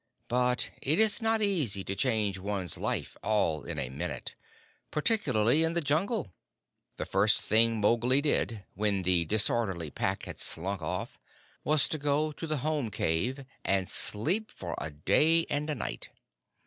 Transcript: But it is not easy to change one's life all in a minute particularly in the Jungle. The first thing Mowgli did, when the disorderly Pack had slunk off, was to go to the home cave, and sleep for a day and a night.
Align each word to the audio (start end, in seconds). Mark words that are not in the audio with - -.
But 0.27 0.71
it 0.81 0.97
is 0.97 1.21
not 1.21 1.43
easy 1.43 1.83
to 1.83 1.95
change 1.95 2.39
one's 2.39 2.75
life 2.75 3.15
all 3.21 3.63
in 3.65 3.77
a 3.77 3.89
minute 3.89 4.33
particularly 4.89 5.61
in 5.63 5.73
the 5.73 5.79
Jungle. 5.81 6.33
The 6.97 7.05
first 7.05 7.43
thing 7.43 7.79
Mowgli 7.79 8.19
did, 8.19 8.65
when 8.73 9.03
the 9.03 9.25
disorderly 9.25 9.91
Pack 9.91 10.23
had 10.23 10.39
slunk 10.39 10.81
off, 10.81 11.19
was 11.63 11.87
to 11.89 11.99
go 11.99 12.31
to 12.31 12.47
the 12.47 12.57
home 12.65 12.89
cave, 12.89 13.45
and 13.63 13.87
sleep 13.87 14.49
for 14.49 14.73
a 14.79 14.89
day 14.89 15.45
and 15.51 15.69
a 15.69 15.75
night. 15.75 16.09